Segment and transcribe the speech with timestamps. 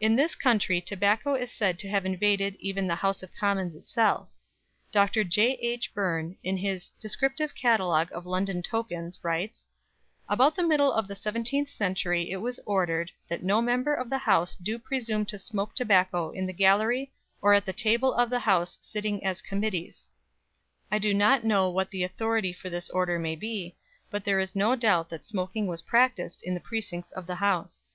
[0.00, 4.28] In this country tobacco is said to have invaded even the House of Commons itself.
[4.92, 5.28] Mr.
[5.28, 5.94] J.H.
[5.94, 9.66] Burn, in his "Descriptive Catalogue of London Tokens," writes:
[10.28, 14.18] "About the middle of the seventeenth century it was ordered: That no member of the
[14.18, 18.40] House do presume to smoke tobacco in the gallery or at the table of the
[18.40, 20.10] House sitting as Committees."
[20.90, 23.76] I do not know what the authority for this order may be,
[24.10, 27.86] but there is no doubt that smoking was practised in the precincts of the House.